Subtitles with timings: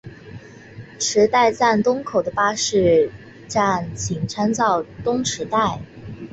[0.97, 3.11] 池袋站东口的巴士
[3.47, 5.79] 站请参照东池袋。